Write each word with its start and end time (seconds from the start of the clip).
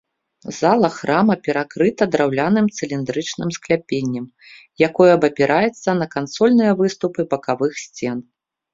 Зала 0.59 0.89
храма 0.95 1.35
перакрыта 1.47 2.07
драўляным 2.15 2.65
цыліндрычным 2.77 3.49
скляпеннем, 3.59 4.25
якое 4.91 5.11
абапіраецца 5.21 5.89
на 6.03 6.13
кансольныя 6.19 6.71
выступы 6.85 7.21
бакавых 7.33 7.71
сцен. 7.89 8.17